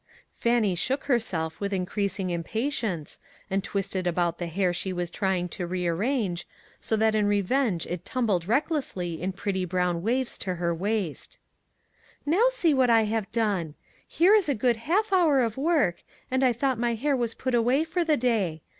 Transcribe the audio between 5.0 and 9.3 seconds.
trying to rearrange, so that in revenge it tumbled recklessly